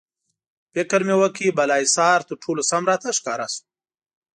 فکر 0.73 0.99
مې 1.07 1.15
وکړ، 1.21 1.43
بالاحصار 1.57 2.19
تر 2.27 2.35
ټولو 2.43 2.61
سم 2.71 2.83
راته 2.91 3.07
ښکاره 3.17 3.47
شو. 3.53 3.63